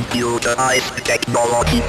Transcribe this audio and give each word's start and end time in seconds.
computerized 0.00 1.04
technology. 1.04 1.82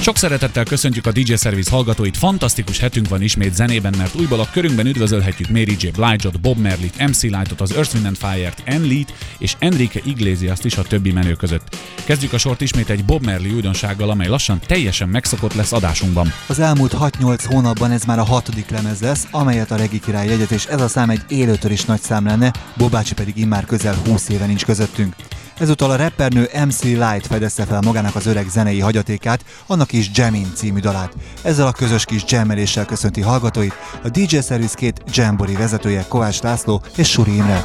Sok 0.00 0.16
szeretettel 0.16 0.64
köszöntjük 0.64 1.06
a 1.06 1.12
DJ 1.12 1.34
Service 1.34 1.70
hallgatóit, 1.70 2.16
fantasztikus 2.16 2.78
hetünk 2.78 3.08
van 3.08 3.22
ismét 3.22 3.54
zenében, 3.54 3.94
mert 3.96 4.14
újból 4.14 4.40
a 4.40 4.48
körünkben 4.52 4.86
üdvözölhetjük 4.86 5.48
Mary 5.48 5.76
J. 5.78 5.88
Blige-ot, 5.88 6.40
Bob 6.40 6.58
Merlit, 6.58 7.08
MC 7.08 7.22
Light-ot, 7.22 7.60
az 7.60 7.72
Earth, 7.72 7.94
Wind 7.94 8.16
Fire-t, 8.16 8.62
Enlit 8.64 9.12
és 9.38 9.56
Enrique 9.58 10.02
Iglesias-t 10.04 10.64
is 10.64 10.76
a 10.76 10.82
többi 10.82 11.12
menő 11.12 11.32
között. 11.32 11.76
Kezdjük 12.04 12.32
a 12.32 12.38
sort 12.38 12.60
ismét 12.60 12.90
egy 12.90 13.04
Bob 13.04 13.24
Merli 13.24 13.50
újdonsággal, 13.50 14.10
amely 14.10 14.28
lassan 14.28 14.60
teljesen 14.66 15.08
megszokott 15.08 15.54
lesz 15.54 15.72
adásunkban. 15.72 16.32
Az 16.46 16.58
elmúlt 16.58 16.94
6-8 17.00 17.44
hónapban 17.46 17.90
ez 17.90 18.04
már 18.04 18.18
a 18.18 18.24
hatodik 18.24 18.70
lemez 18.70 19.00
lesz, 19.00 19.26
amelyet 19.30 19.70
a 19.70 19.76
Regi 19.76 20.00
Király 20.00 20.28
jegyet, 20.28 20.50
és 20.50 20.64
ez 20.64 20.80
a 20.80 20.88
szám 20.88 21.10
egy 21.10 21.22
élőtör 21.28 21.70
is 21.70 21.84
nagy 21.84 22.00
szám 22.00 22.26
lenne, 22.26 22.52
Bobácsi 22.76 23.14
pedig 23.14 23.36
immár 23.36 23.64
közel 23.64 23.96
20 24.06 24.28
éve 24.28 24.46
nincs 24.46 24.64
közöttünk. 24.64 25.14
Ezúttal 25.60 25.90
a 25.90 25.96
rappernő 25.96 26.48
MC 26.66 26.82
Light 26.82 27.26
fedezte 27.26 27.64
fel 27.64 27.80
magának 27.80 28.14
az 28.14 28.26
öreg 28.26 28.48
zenei 28.48 28.80
hagyatékát, 28.80 29.44
annak 29.66 29.92
is 29.92 30.10
Jamin 30.14 30.52
című 30.54 30.80
dalát. 30.80 31.12
Ezzel 31.42 31.66
a 31.66 31.72
közös 31.72 32.04
kis 32.04 32.22
jammeléssel 32.28 32.84
köszönti 32.84 33.20
hallgatóit 33.20 33.74
a 34.02 34.08
DJ 34.08 34.38
Service 34.38 34.74
két 34.74 35.02
Jambori 35.12 35.54
vezetője 35.56 36.04
Kovács 36.08 36.40
László 36.40 36.82
és 36.96 37.08
Suri 37.08 37.34
Imre. 37.34 37.60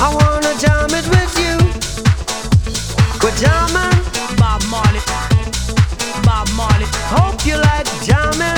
I 0.00 0.08
wanna 0.12 0.44
you 7.46 7.56
like 7.56 7.86
jamming 8.02 8.53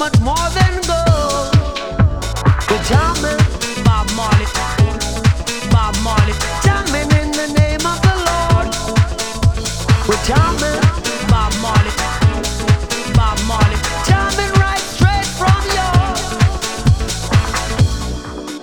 Much 0.00 0.18
more 0.20 0.48
than 0.56 0.80
gold. 0.88 1.52
We're 2.70 2.84
Bob 3.84 4.08
Marley. 4.16 4.46
Bob 5.70 5.94
Marley, 6.02 6.32
in 7.20 7.30
the 7.32 7.48
name 7.60 7.84
of 7.84 8.00
the 8.00 8.14
Lord. 8.28 8.68
We're 10.08 10.24
Bob 11.28 11.52
Marley. 11.60 11.92
Bob 13.12 13.38
Marley, 13.46 13.76
right 14.64 14.84
straight 14.94 15.28
from 15.40 15.60
your 15.76 16.00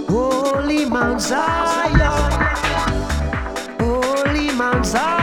holy 0.09 0.85
Zion, 1.21 2.31
holy 3.79 4.49
Mount 4.53 4.85
Zion, 4.87 5.16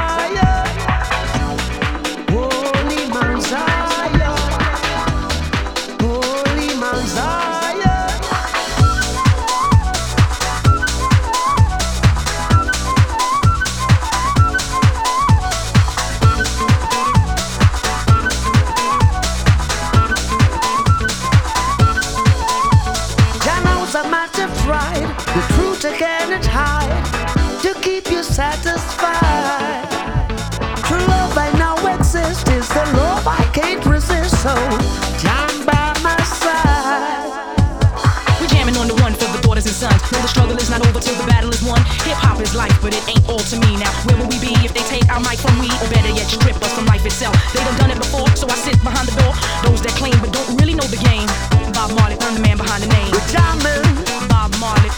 daughters 40.10 40.12
and 40.12 40.12
sons. 40.12 40.12
Know 40.12 40.20
the 40.20 40.28
struggle 40.28 40.56
is 40.56 40.70
not 40.70 40.86
over 40.86 41.00
till 41.00 41.16
the 41.16 41.26
battle 41.26 41.50
is 41.50 41.62
won. 41.62 41.80
Hip 42.04 42.18
hop 42.18 42.40
is 42.40 42.54
life, 42.54 42.76
but 42.82 42.94
it 42.94 43.02
ain't 43.08 43.24
all 43.28 43.38
to 43.38 43.56
me 43.60 43.76
now. 43.76 43.90
Where 44.04 44.16
will 44.16 44.28
we 44.28 44.38
be 44.40 44.52
if 44.64 44.72
they 44.74 44.84
take 44.84 45.08
our 45.08 45.20
mic 45.20 45.38
from 45.38 45.58
we, 45.58 45.68
or 45.80 45.88
better 45.88 46.10
yet, 46.10 46.28
strip 46.28 46.56
us 46.56 46.72
from 46.74 46.86
life 46.86 47.04
itself? 47.04 47.34
They 47.52 47.64
done 47.64 47.76
done 47.78 47.90
it 47.90 47.98
before, 47.98 48.28
so 48.36 48.46
I 48.48 48.56
sit 48.56 48.76
behind 48.82 49.08
the 49.08 49.16
door. 49.20 49.32
Those 49.64 49.80
that 49.82 49.94
claim 49.96 50.16
but 50.20 50.32
don't 50.32 50.56
really 50.60 50.74
know 50.74 50.86
the 50.86 51.00
game. 51.00 51.28
Bob 51.72 51.92
Marley, 51.96 52.16
I'm 52.20 52.34
the 52.34 52.42
man 52.44 52.56
behind 52.56 52.82
the 52.82 52.90
name. 52.90 53.12
Jamming. 53.32 53.84
Bob 54.28 54.52
Marley, 54.60 54.90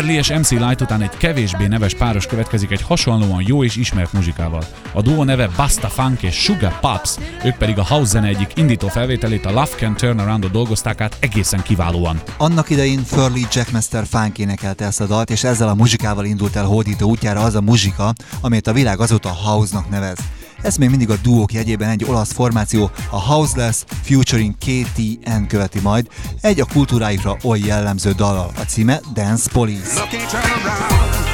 Merli 0.00 0.14
és 0.14 0.32
MC 0.32 0.50
Light 0.50 0.80
után 0.80 1.02
egy 1.02 1.16
kevésbé 1.16 1.66
neves 1.66 1.94
páros 1.94 2.26
következik 2.26 2.70
egy 2.70 2.82
hasonlóan 2.82 3.42
jó 3.46 3.64
és 3.64 3.76
ismert 3.76 4.12
muzsikával. 4.12 4.64
A 4.92 5.02
duo 5.02 5.24
neve 5.24 5.48
Basta 5.56 5.88
Funk 5.88 6.22
és 6.22 6.34
Sugar 6.34 6.80
Pops, 6.80 7.16
ők 7.44 7.56
pedig 7.56 7.78
a 7.78 7.84
house 7.84 8.10
zene 8.10 8.26
egyik 8.26 8.52
indító 8.54 8.88
felvételét 8.88 9.46
a 9.46 9.50
Love 9.50 9.76
Can 9.76 9.96
Turn 9.96 10.18
Around-ot 10.18 10.50
dolgozták 10.50 11.00
át 11.00 11.16
egészen 11.20 11.62
kiválóan. 11.62 12.20
Annak 12.36 12.70
idején 12.70 13.04
Furley 13.04 13.46
Jackmaster 13.52 14.06
Funk 14.06 14.38
énekelte 14.38 14.84
ezt 14.84 15.00
a 15.00 15.06
dalt, 15.06 15.30
és 15.30 15.44
ezzel 15.44 15.68
a 15.68 15.74
muzsikával 15.74 16.24
indult 16.24 16.56
el 16.56 16.64
hódító 16.64 17.08
útjára 17.08 17.40
az 17.40 17.54
a 17.54 17.60
muzsika, 17.60 18.12
amit 18.40 18.66
a 18.66 18.72
világ 18.72 19.00
azóta 19.00 19.28
House-nak 19.28 19.90
nevez. 19.90 20.18
Ez 20.62 20.76
még 20.76 20.90
mindig 20.90 21.10
a 21.10 21.16
duók 21.22 21.52
jegyében 21.52 21.88
egy 21.88 22.04
olasz 22.04 22.32
formáció, 22.32 22.90
a 23.10 23.20
Houseless 23.20 23.84
featuring 24.02 24.54
KTN 24.58 25.46
követi 25.48 25.80
majd, 25.80 26.08
egy 26.40 26.60
a 26.60 26.66
kultúráikra 26.72 27.36
oly 27.44 27.58
jellemző 27.58 28.12
dallal. 28.12 28.50
A 28.56 28.60
címe 28.60 29.00
Dance 29.14 29.50
Police. 29.52 30.00
Looking 30.00 31.29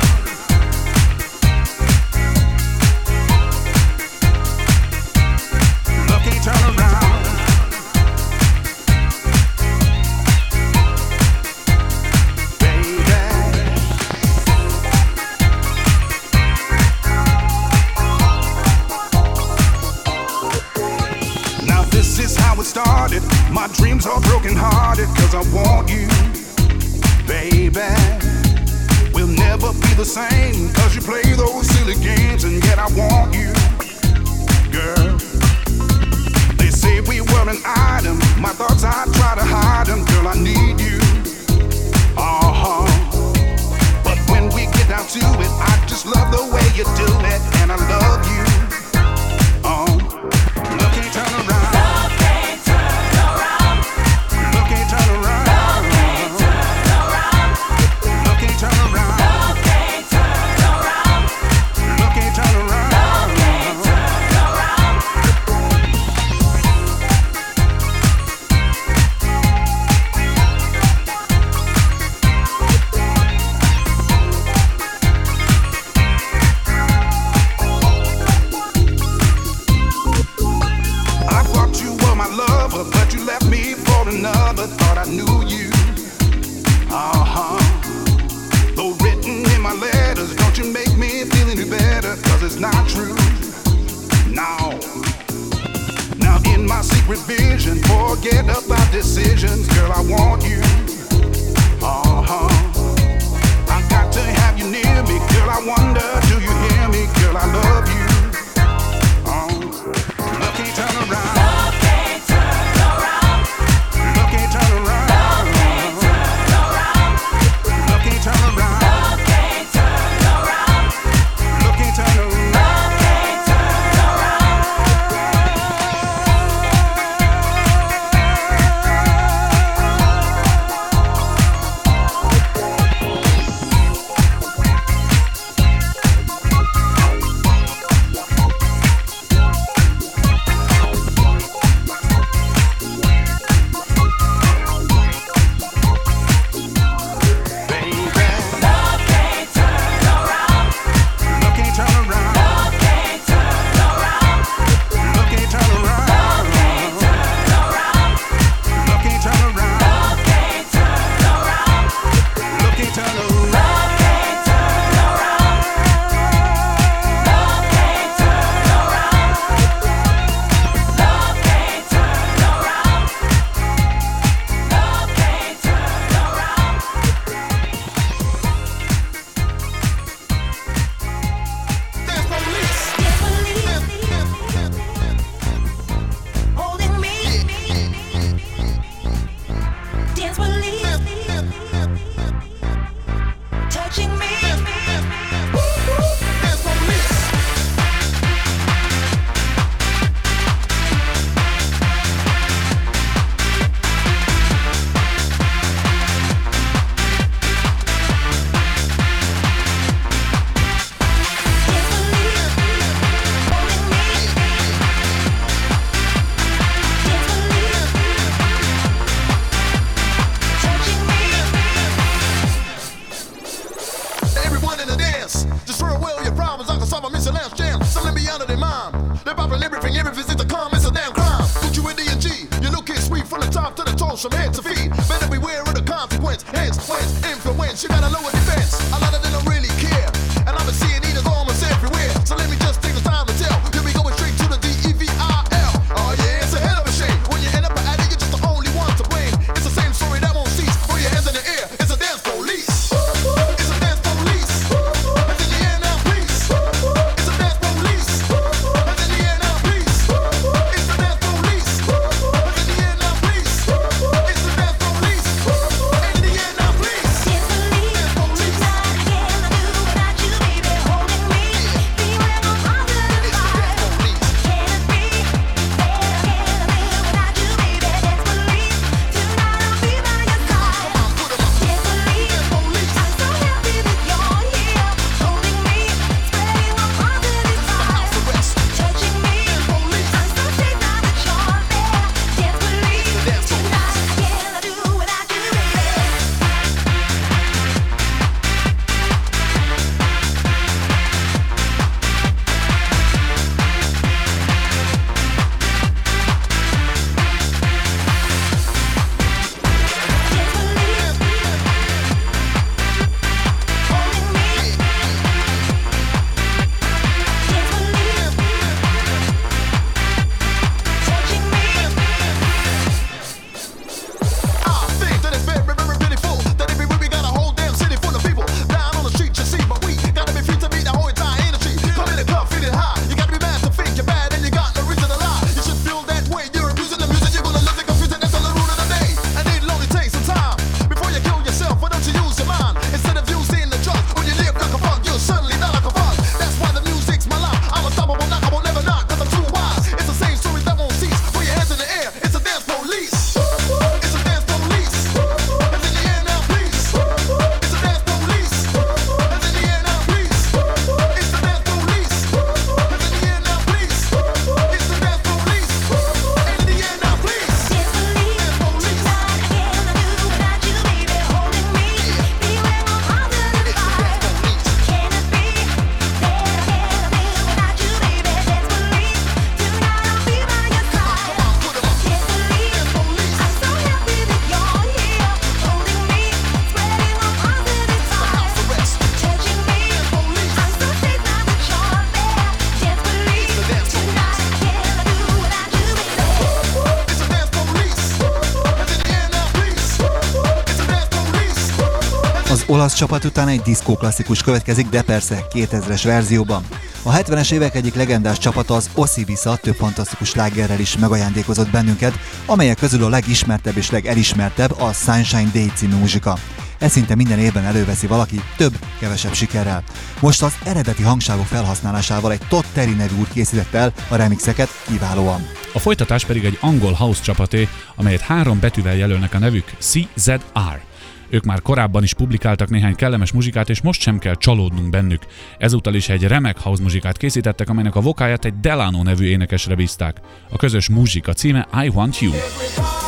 olasz 402.87 402.99
csapat 402.99 403.25
után 403.25 403.49
egy 403.49 403.61
diszkó 403.61 403.97
klasszikus 403.97 404.43
következik, 404.43 404.89
de 404.89 405.03
persze 405.03 405.45
2000-es 405.53 406.01
verzióban. 406.05 406.65
A 407.03 407.13
70-es 407.13 407.53
évek 407.53 407.75
egyik 407.75 407.95
legendás 407.95 408.39
csapata 408.39 408.75
az 408.75 408.91
Osibisa 408.95 409.57
több 409.57 409.75
fantasztikus 409.75 410.35
lágerrel 410.35 410.81
is 410.81 410.99
megajándékozott 410.99 411.71
bennünket, 411.71 412.13
amelyek 412.47 412.79
közül 412.79 413.05
a 413.05 413.09
legismertebb 413.09 413.77
és 413.77 413.91
legelismertebb 413.91 414.81
a 414.81 414.93
Sunshine 414.93 415.51
Day 415.53 415.71
című 415.75 415.95
muzsika. 415.95 416.39
Ez 416.79 416.93
szinte 416.93 417.15
minden 417.15 417.39
évben 417.39 417.65
előveszi 417.65 418.07
valaki 418.07 418.41
több-kevesebb 418.57 419.33
sikerrel. 419.35 419.83
Most 420.21 420.43
az 420.43 420.55
eredeti 420.65 421.03
hangsávok 421.03 421.47
felhasználásával 421.47 422.33
egy 422.33 422.43
Todd 422.49 422.65
Terry 422.73 422.95
nevű 422.95 423.15
úr 423.19 423.29
készített 423.33 423.75
el 423.75 423.93
a 424.09 424.17
remixeket 424.17 424.69
kiválóan. 424.87 425.47
A 425.75 425.79
folytatás 425.79 426.25
pedig 426.25 426.45
egy 426.45 426.59
angol 426.61 426.93
house 426.93 427.23
csapaté, 427.23 427.69
amelyet 427.97 428.21
három 428.21 428.61
betűvel 428.61 428.97
jelölnek 428.97 429.35
a 429.35 429.39
nevük 429.39 429.73
CZR. 429.79 430.81
Ők 431.29 431.45
már 431.45 431.63
korábban 431.63 432.03
is 432.03 432.15
publikáltak 432.15 432.71
néhány 432.71 432.95
kellemes 432.95 433.33
muzsikát, 433.33 433.71
és 433.71 433.81
most 433.81 434.01
sem 434.01 434.19
kell 434.19 434.35
csalódnunk 434.35 434.91
bennük. 434.91 435.23
Ezúttal 435.59 435.95
is 435.95 436.09
egy 436.09 436.23
remek 436.23 436.59
house 436.59 436.83
muzsikát 436.83 437.17
készítettek, 437.17 437.69
amelynek 437.69 437.95
a 437.95 438.01
vokáját 438.01 438.45
egy 438.45 438.61
Delano 438.61 439.03
nevű 439.03 439.25
énekesre 439.25 439.75
bízták. 439.75 440.21
A 440.51 440.57
közös 440.57 440.89
muzsika 440.89 441.33
címe 441.33 441.69
I 441.85 441.89
Want 441.89 442.21
You. 442.21 442.33
Ez 442.33 443.06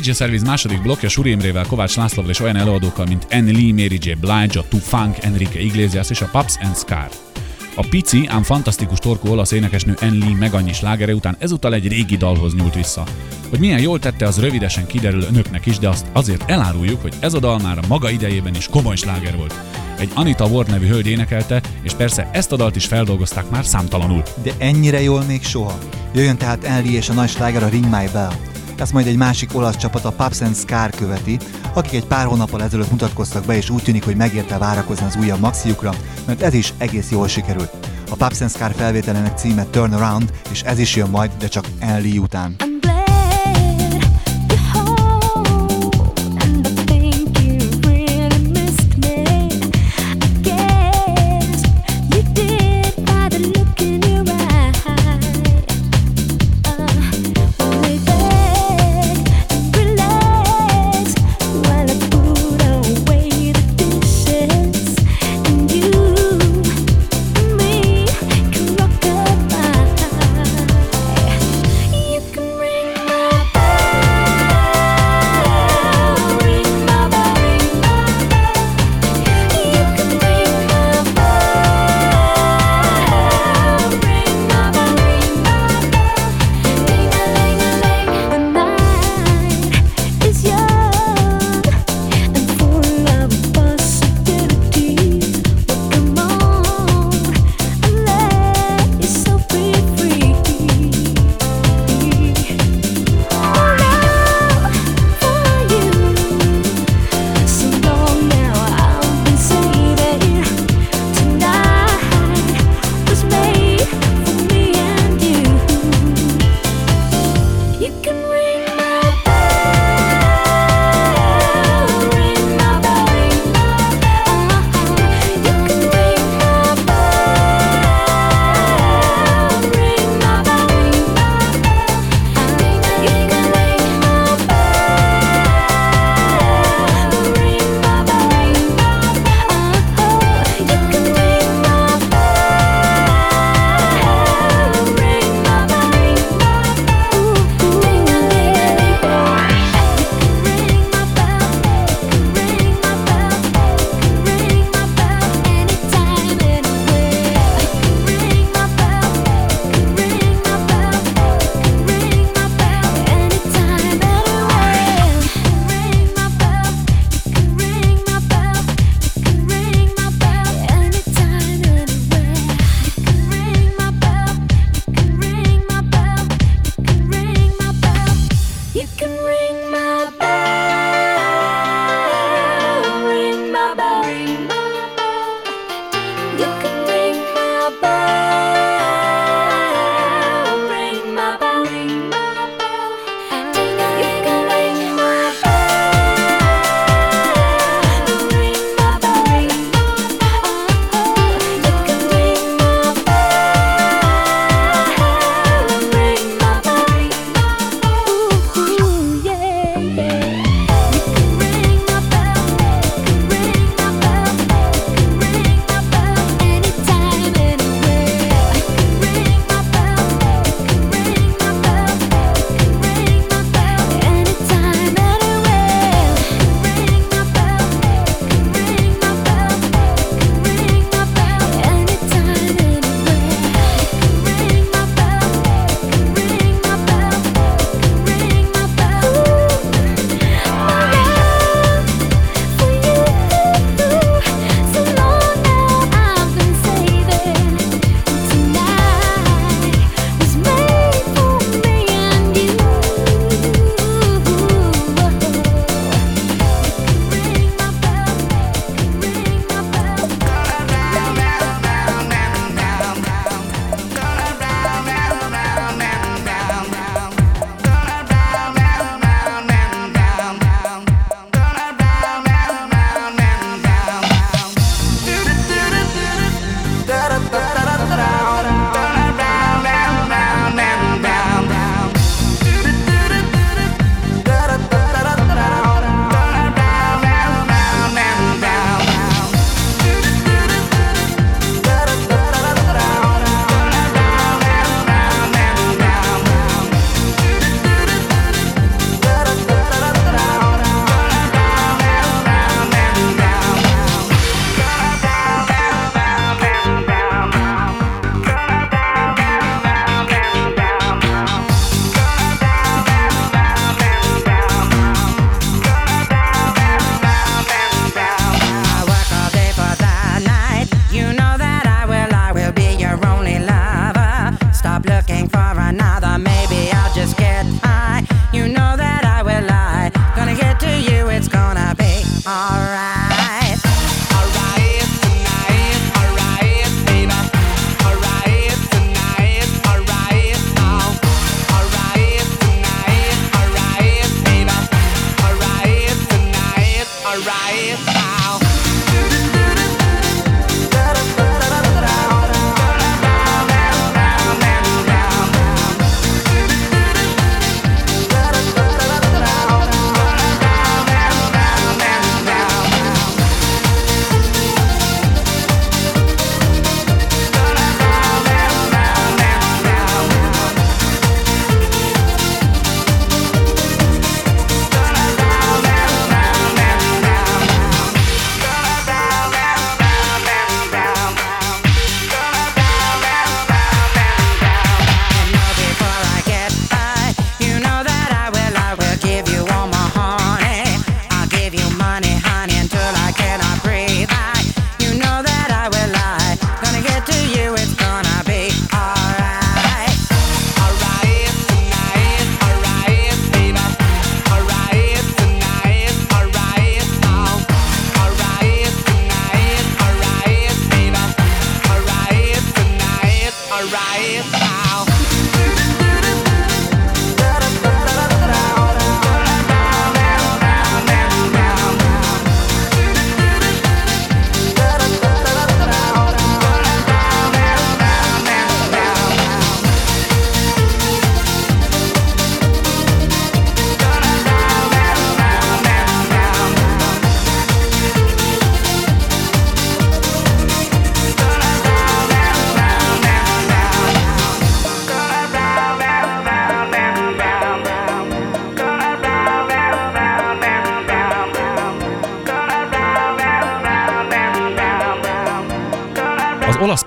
DJ 0.00 0.10
Service 0.10 0.44
második 0.44 0.82
blokkja 0.82 1.08
Suri 1.08 1.30
Imrével, 1.30 1.66
Kovács 1.66 1.96
Lászlóval 1.96 2.30
és 2.30 2.40
olyan 2.40 2.56
előadókkal, 2.56 3.06
mint 3.06 3.26
Anne 3.30 3.50
Lee, 3.50 3.72
Mary 3.72 3.98
J. 4.00 4.12
Blige, 4.20 4.58
a 4.58 4.64
Two 4.68 4.80
Funk, 4.80 5.16
Enrique 5.20 5.60
Iglesias 5.60 6.10
és 6.10 6.20
a 6.20 6.28
Pups 6.32 6.56
and 6.62 6.76
Scar. 6.76 7.08
A 7.74 7.86
pici, 7.90 8.26
ám 8.26 8.42
fantasztikus 8.42 8.98
torkú 8.98 9.28
olasz 9.28 9.50
énekesnő 9.50 9.96
Anne 10.00 10.24
Lee 10.24 10.36
meg 10.36 10.54
annyi 10.54 10.72
slágere 10.72 11.14
után 11.14 11.36
ezúttal 11.38 11.74
egy 11.74 11.88
régi 11.88 12.16
dalhoz 12.16 12.54
nyúlt 12.54 12.74
vissza. 12.74 13.04
Hogy 13.48 13.58
milyen 13.58 13.80
jól 13.80 13.98
tette, 13.98 14.26
az 14.26 14.40
rövidesen 14.40 14.86
kiderül 14.86 15.22
önöknek 15.22 15.66
is, 15.66 15.78
de 15.78 15.88
azt 15.88 16.06
azért 16.12 16.50
eláruljuk, 16.50 17.02
hogy 17.02 17.14
ez 17.20 17.34
a 17.34 17.38
dal 17.38 17.58
már 17.58 17.78
a 17.78 17.86
maga 17.88 18.10
idejében 18.10 18.54
is 18.54 18.68
komoly 18.68 18.96
sláger 18.96 19.36
volt. 19.36 19.54
Egy 19.98 20.10
Anita 20.14 20.46
Ward 20.46 20.70
nevű 20.70 20.86
hölgy 20.86 21.06
énekelte, 21.06 21.62
és 21.82 21.92
persze 21.92 22.30
ezt 22.32 22.52
a 22.52 22.56
dalt 22.56 22.76
is 22.76 22.86
feldolgozták 22.86 23.50
már 23.50 23.64
számtalanul. 23.64 24.22
De 24.42 24.52
ennyire 24.58 25.02
jól 25.02 25.22
még 25.22 25.42
soha. 25.42 25.78
Jöjjön 26.14 26.36
tehát 26.36 26.64
Enli 26.64 26.94
és 26.94 27.08
a 27.08 27.12
nagy 27.12 27.28
sláger 27.28 27.62
a 27.62 27.68
Ring 27.68 27.84
My 27.84 28.08
Bell. 28.12 28.32
Ezt 28.80 28.92
majd 28.92 29.06
egy 29.06 29.16
másik 29.16 29.54
olasz 29.54 29.76
csapat, 29.76 30.04
a 30.04 30.10
Pups 30.10 30.40
and 30.40 30.56
Scar 30.56 30.90
követi, 30.90 31.38
akik 31.72 31.92
egy 31.92 32.06
pár 32.06 32.26
hónappal 32.26 32.62
ezelőtt 32.62 32.90
mutatkoztak 32.90 33.44
be, 33.44 33.56
és 33.56 33.70
úgy 33.70 33.82
tűnik, 33.82 34.04
hogy 34.04 34.16
megérte 34.16 34.58
várakozni 34.58 35.06
az 35.06 35.16
újabb 35.16 35.40
maxiukra, 35.40 35.92
mert 36.26 36.42
ez 36.42 36.54
is 36.54 36.72
egész 36.78 37.10
jól 37.10 37.28
sikerült. 37.28 37.88
A 38.10 38.16
Pups 38.16 38.40
and 38.40 38.50
Scar 38.50 38.72
felvételének 38.72 39.38
címe 39.38 39.66
Turn 39.70 39.92
Around, 39.92 40.32
és 40.50 40.62
ez 40.62 40.78
is 40.78 40.96
jön 40.96 41.10
majd, 41.10 41.30
de 41.38 41.48
csak 41.48 41.64
Enli 41.78 42.18
után. 42.18 42.67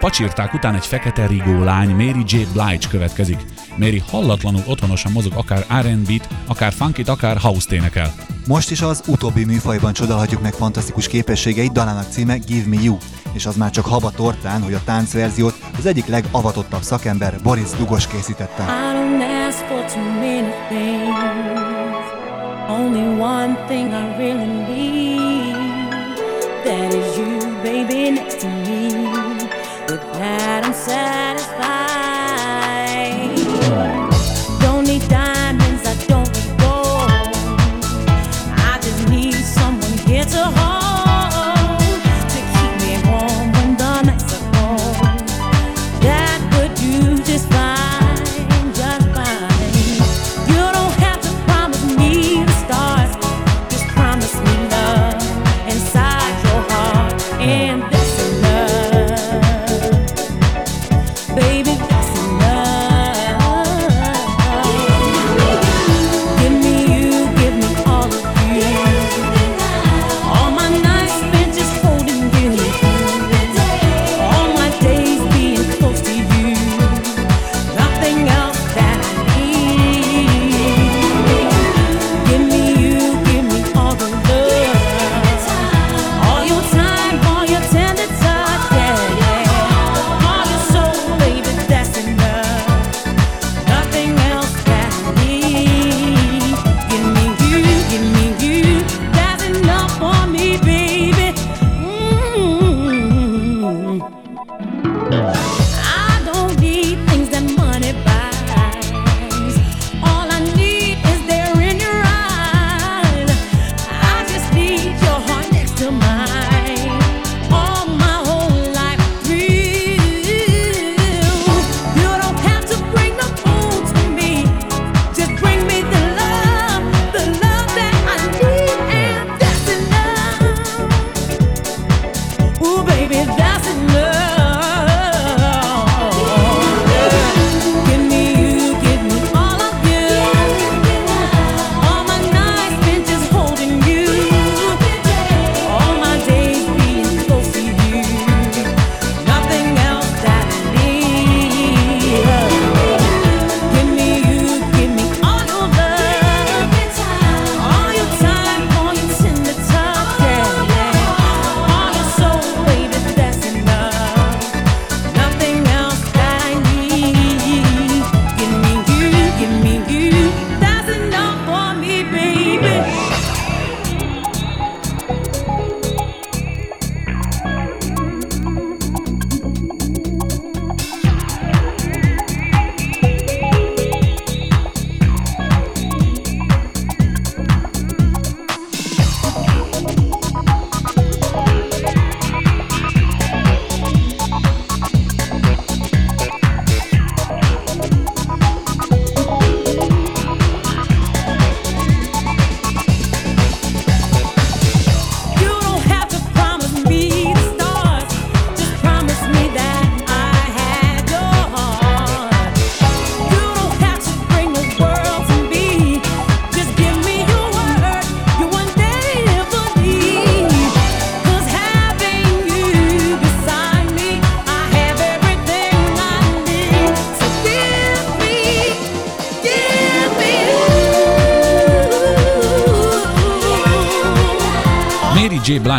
Pacsirták 0.02 0.54
után 0.54 0.76
egy 0.76 0.86
fekete 0.86 1.28
rigó 1.28 1.64
lány, 1.64 1.90
Mary 1.90 2.24
J. 2.26 2.38
Blige 2.54 2.88
következik. 2.90 3.46
Mary 3.76 4.04
hallatlanul 4.12 4.64
otthonosan 4.68 5.12
mozog 5.12 5.34
akár 5.36 5.66
R&B-t, 5.86 6.28
akár 6.48 6.74
funkit, 6.74 7.08
akár 7.08 7.38
house 7.38 7.76
énekel. 7.76 8.14
Most 8.48 8.72
is 8.72 8.82
az 8.82 9.04
utóbbi 9.08 9.44
műfajban 9.46 9.94
csodálhatjuk 9.94 10.42
meg 10.42 10.54
fantasztikus 10.54 11.08
képességeit, 11.08 11.72
dalának 11.72 12.10
címe 12.10 12.38
Give 12.38 12.68
Me 12.68 12.82
You, 12.82 12.98
és 13.34 13.46
az 13.46 13.56
már 13.56 13.70
csak 13.70 13.86
haba 13.86 14.12
tortán, 14.12 14.62
hogy 14.62 14.74
a 14.74 14.82
táncverziót 14.86 15.60
az 15.78 15.86
egyik 15.86 16.06
legavatottabb 16.06 16.82
szakember 16.82 17.36
Boris 17.44 17.70
Dugos 17.78 18.08
készítette. 18.08 18.64
I 18.64 18.94
don't 18.96 19.48
ask 19.48 19.58
for 19.58 19.86
too 19.86 20.04
many 20.04 20.52
things. 20.70 21.16
Only 22.70 23.20
one 23.20 23.66
thing 23.68 23.88
I 23.92 24.18
really 24.18 24.46
need. 24.46 25.42
That 26.64 26.94
is 26.94 27.18
you, 27.18 27.40
baby, 27.64 28.21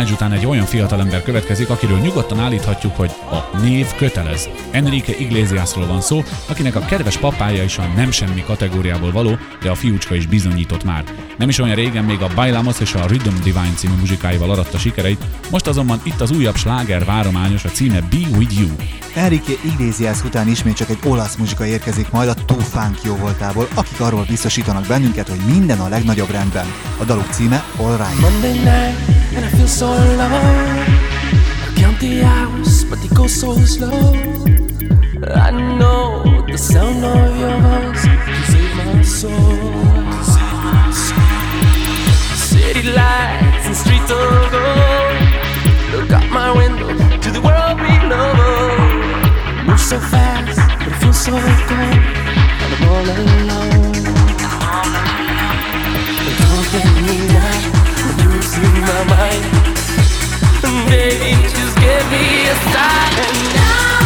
Blige 0.03 0.25
után 0.25 0.39
egy 0.39 0.45
olyan 0.45 0.65
fiatalember 0.65 1.23
következik, 1.23 1.69
akiről 1.69 1.99
nyugodtan 1.99 2.39
állíthatjuk, 2.39 2.95
hogy 2.95 3.11
a 3.31 3.57
név 3.57 3.87
kötelez. 3.95 4.49
Enrique 4.71 5.15
Iglesiasról 5.17 5.87
van 5.87 6.01
szó, 6.01 6.23
akinek 6.49 6.75
a 6.75 6.79
kedves 6.79 7.17
papája 7.17 7.63
is 7.63 7.77
a 7.77 7.91
nem 7.95 8.11
semmi 8.11 8.43
kategóriából 8.43 9.11
való, 9.11 9.37
de 9.61 9.69
a 9.69 9.75
fiúcska 9.75 10.15
is 10.15 10.25
bizonyított 10.25 10.83
már. 10.83 11.03
Nem 11.37 11.49
is 11.49 11.59
olyan 11.59 11.75
régen 11.75 12.03
még 12.03 12.21
a 12.21 12.29
Bailamos 12.35 12.79
és 12.79 12.93
a 12.93 13.05
Rhythm 13.05 13.43
Divine 13.43 13.73
című 13.75 13.93
muzsikáival 13.99 14.51
aratta 14.51 14.77
sikereit, 14.77 15.25
most 15.51 15.67
azonban 15.67 16.01
itt 16.03 16.21
az 16.21 16.31
újabb 16.31 16.55
sláger 16.55 17.05
várományos, 17.05 17.65
a 17.65 17.69
címe 17.69 18.01
Be 18.01 18.37
With 18.37 18.59
You. 18.59 18.69
Enrique 19.15 19.55
Iglesias 19.61 20.23
után 20.23 20.47
ismét 20.47 20.75
csak 20.75 20.89
egy 20.89 20.99
olasz 21.03 21.35
muzsika 21.35 21.65
érkezik 21.65 22.11
majd 22.11 22.29
a 22.29 22.33
Too 22.33 22.59
Funk 22.59 22.99
jó 23.03 23.15
voltából, 23.15 23.67
akik 23.73 23.99
arról 23.99 24.25
biztosítanak 24.27 24.87
bennünket, 24.87 25.27
hogy 25.27 25.39
minden 25.53 25.79
a 25.79 25.87
legnagyobb 25.87 26.29
rendben. 26.29 26.65
A 26.97 27.03
daluk 27.03 27.31
címe 27.31 27.63
All 27.77 27.97
Right. 27.97 28.19
Monday 28.19 28.51
night 28.51 29.12
feel 29.63 29.67
so. 29.67 29.87
I 29.87 31.73
count 31.75 31.99
the 31.99 32.23
hours, 32.23 32.83
but 32.85 32.99
they 33.01 33.07
go 33.09 33.27
so 33.27 33.55
slow. 33.65 34.13
I 35.47 35.51
know 35.51 36.23
the 36.47 36.57
sound 36.57 37.03
of 37.03 37.39
your 37.39 37.57
voice 37.61 38.03
can 38.03 38.43
save 38.51 38.75
my 38.75 39.01
soul. 39.03 39.57
City 42.35 42.83
lights 42.91 43.65
and 43.67 43.75
streets 43.75 44.11
of 44.11 44.51
gold. 44.53 45.15
Look 45.93 46.11
out 46.11 46.29
my 46.29 46.51
window 46.51 46.89
to 47.23 47.31
the 47.31 47.41
world 47.41 47.77
below. 47.77 48.33
Move 49.65 49.79
so 49.79 49.99
fast, 49.99 50.59
but 50.79 50.87
it 50.87 50.95
feels 50.99 51.19
so 51.25 51.31
cold. 51.31 51.99
And 52.63 52.73
I'm 52.75 52.83
all 52.91 53.07
alone. 53.15 53.93
Don't 56.39 56.65
get 56.73 56.89
me 57.05 57.33
I'm 57.37 57.72
losing 58.57 58.81
my 58.81 59.03
mind. 59.05 59.43
Baby, 60.89 61.41
just 61.43 61.77
give 61.77 62.11
me 62.11 62.47
a 62.47 62.55
sign. 62.71 64.02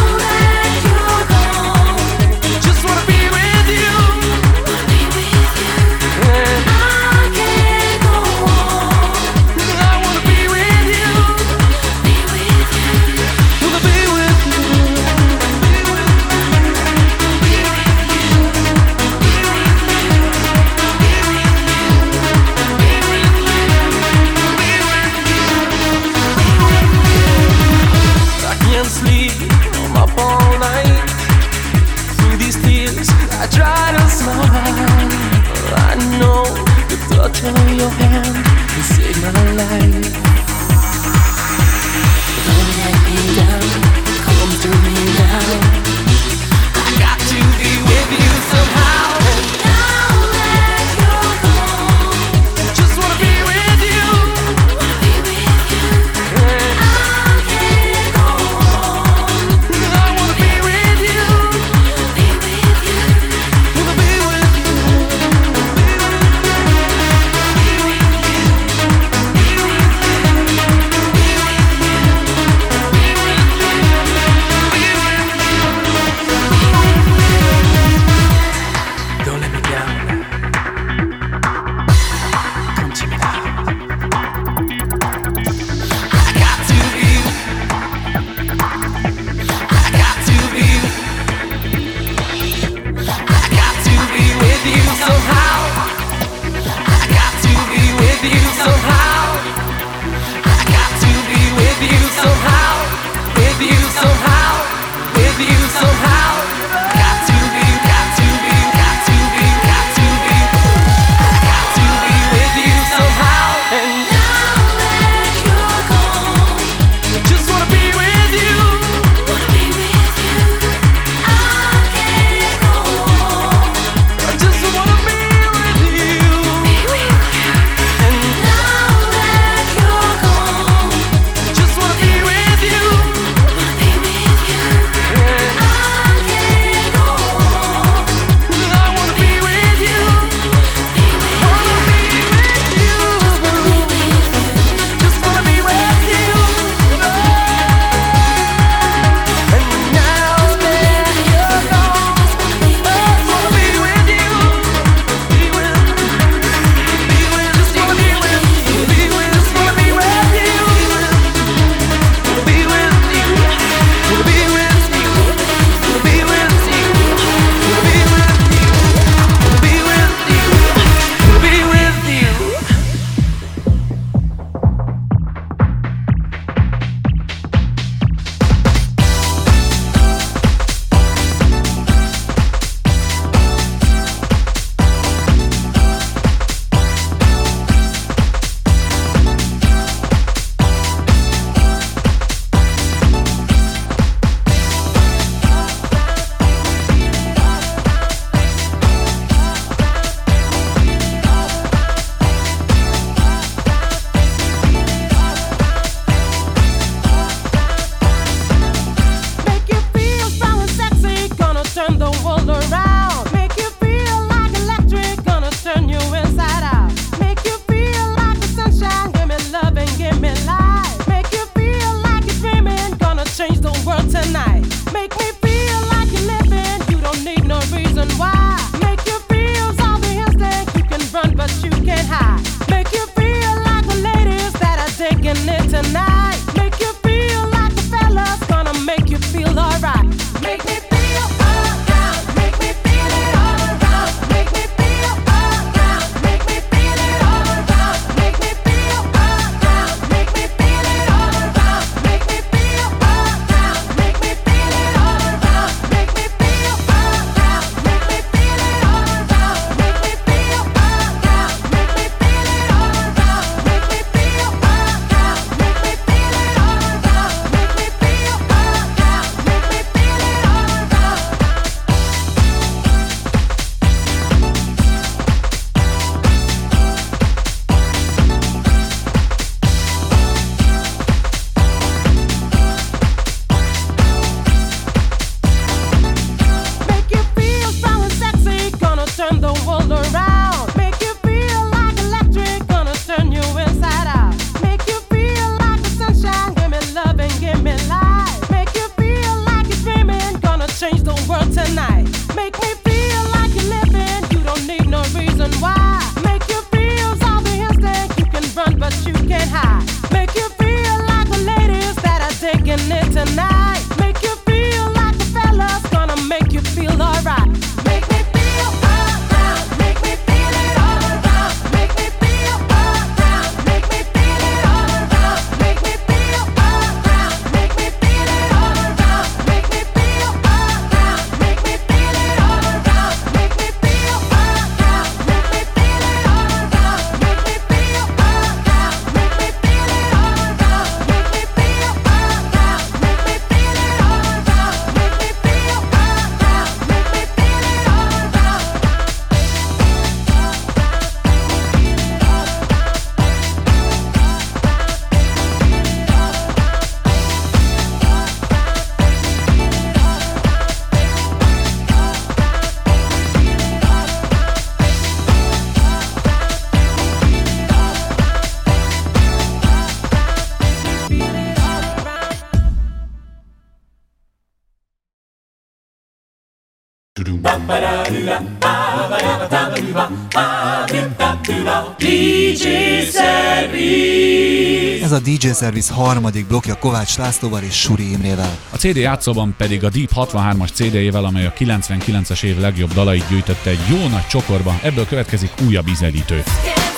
a 385.18 385.20
DJ 385.20 385.48
Service 385.48 385.94
harmadik 385.94 386.46
blokja 386.46 386.74
Kovács 386.74 387.16
Lászlóval 387.16 387.62
és 387.62 387.80
Suri 387.80 388.10
Imrével. 388.10 388.58
A 388.70 388.76
CD 388.76 388.96
játszóban 388.96 389.54
pedig 389.56 389.84
a 389.84 389.88
Deep 389.88 390.10
63-as 390.14 390.72
CD-jével, 390.72 391.24
amely 391.24 391.46
a 391.46 391.52
99-es 391.52 392.42
év 392.42 392.58
legjobb 392.58 392.92
dalait 392.92 393.28
gyűjtötte 393.28 393.70
egy 393.70 393.86
jó 393.90 394.08
nagy 394.08 394.26
csokorba, 394.26 394.78
ebből 394.82 395.06
következik 395.06 395.50
újabb 395.66 395.88
ízelítő. 395.88 396.34
Yeah. 396.64 396.97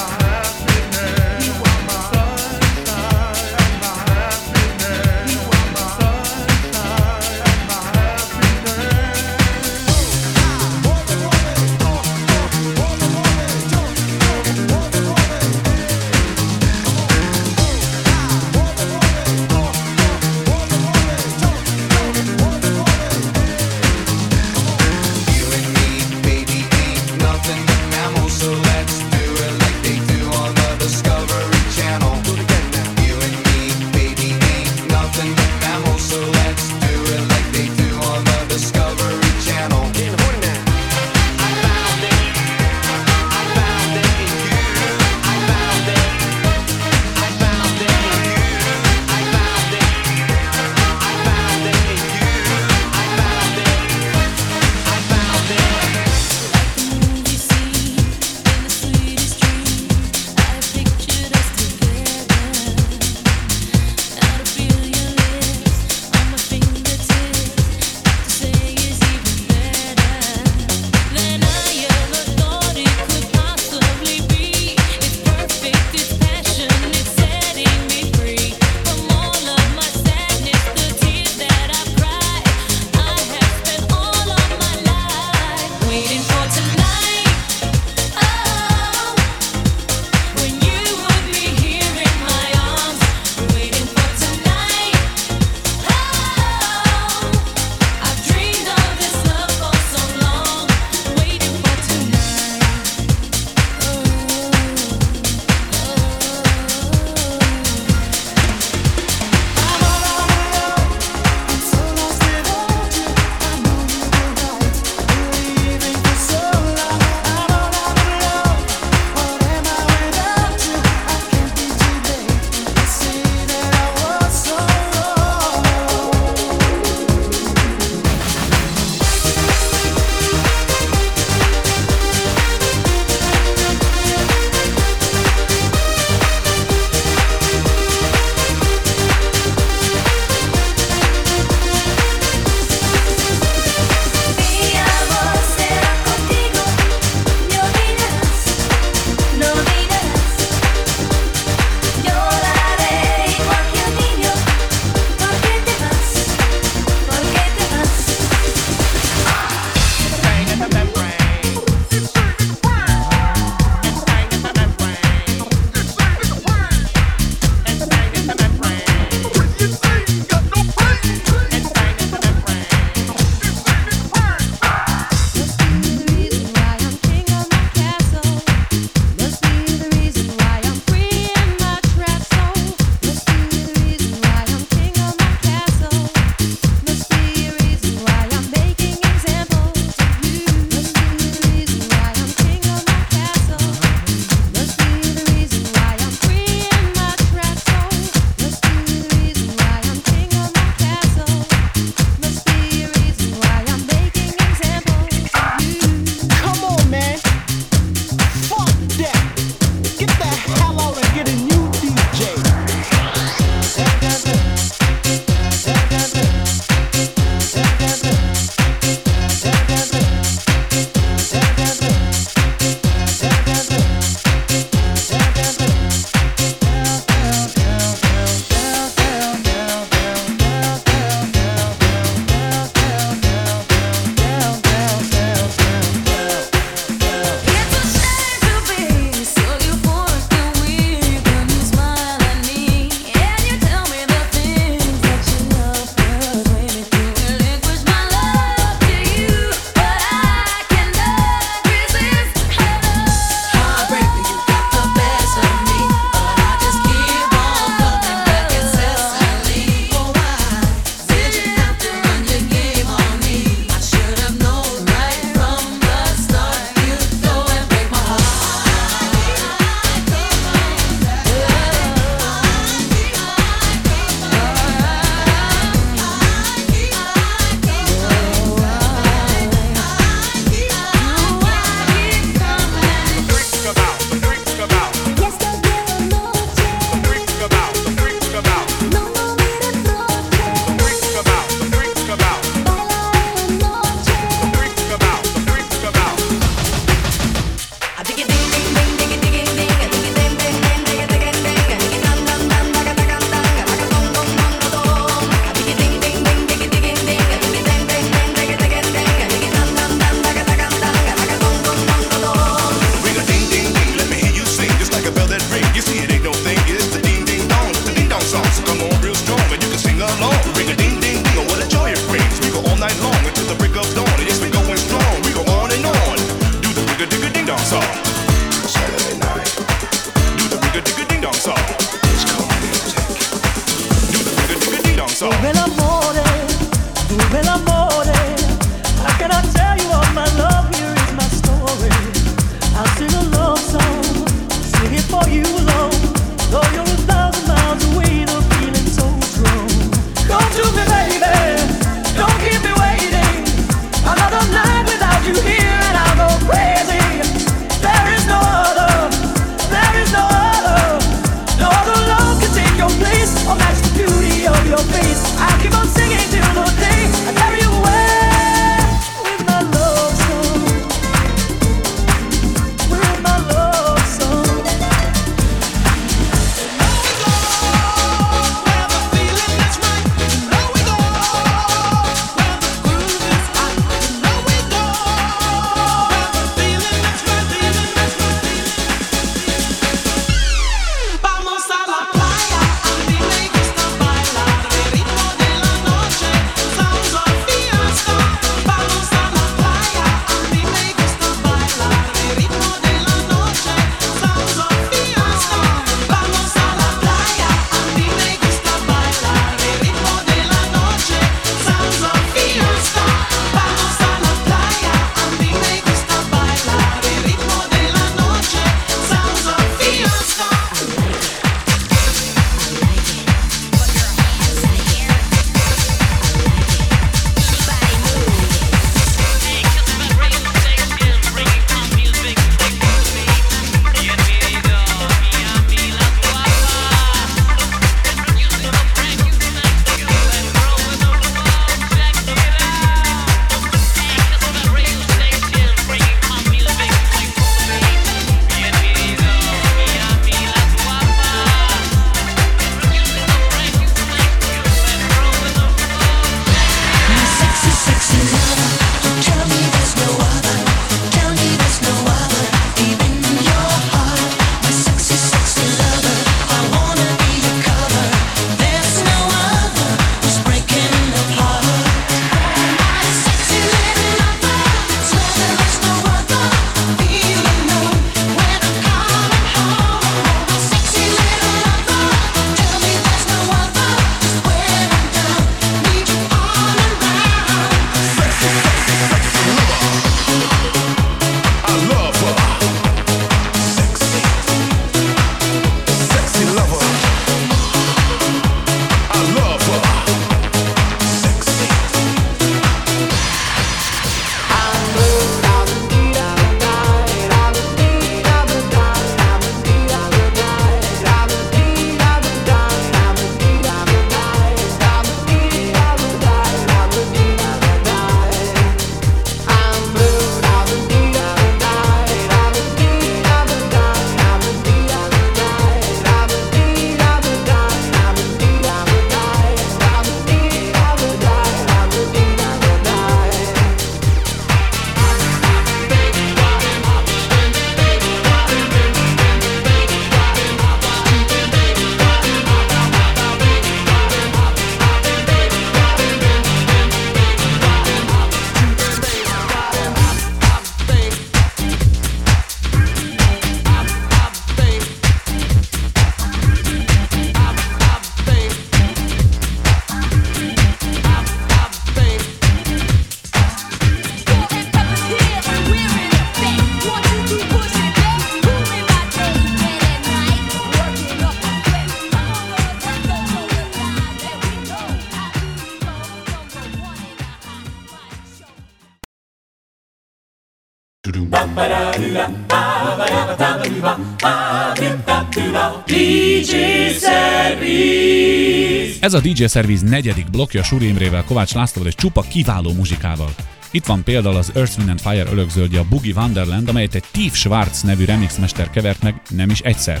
Ez 589.06 589.14
a 589.14 589.20
DJ 589.20 589.44
Service 589.44 589.84
negyedik 589.84 590.30
blokja 590.30 590.62
Suri 590.62 590.86
Imrével, 590.86 591.24
Kovács 591.24 591.54
Lászlóval 591.54 591.88
és 591.88 591.94
csupa 591.94 592.20
kiváló 592.20 592.72
muzsikával. 592.72 593.34
Itt 593.70 593.86
van 593.86 594.04
például 594.04 594.36
az 594.36 594.52
Earth, 594.54 594.76
Wind 594.78 594.90
and 594.90 595.00
Fire 595.00 595.30
örökzöldje 595.30 595.78
a 595.78 595.84
Boogie 595.88 596.14
Wonderland, 596.14 596.68
amelyet 596.68 596.94
egy 596.94 597.04
Steve 597.04 597.34
Schwartz 597.34 597.82
nevű 597.82 598.04
remixmester 598.04 598.70
kevert 598.70 599.02
meg 599.02 599.22
nem 599.28 599.50
is 599.50 599.60
egyszer. 599.60 600.00